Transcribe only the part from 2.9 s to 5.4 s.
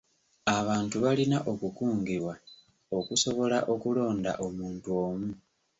okusobola okulonda omuntu omu.